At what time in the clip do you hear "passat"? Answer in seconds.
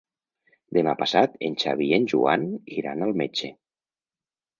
1.01-1.35